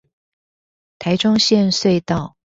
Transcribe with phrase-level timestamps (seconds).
[0.97, 2.35] 臺中線隧道